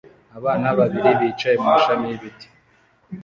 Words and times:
Abana 0.37 0.67
babiri 0.77 1.09
bicaye 1.19 1.55
mumashami 1.61 2.05
y'ibiti 2.09 2.47